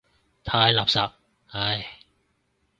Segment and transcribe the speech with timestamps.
[0.43, 1.11] 太垃圾，
[1.49, 1.85] 唉。